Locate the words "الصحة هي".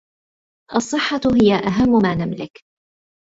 0.75-1.55